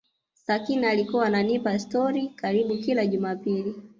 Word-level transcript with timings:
Sakina 0.33 0.89
alikuwa 0.89 1.25
ananipa 1.25 1.79
stori 1.79 2.27
karibu 2.27 2.77
kila 2.77 3.05
Jumapili 3.05 3.75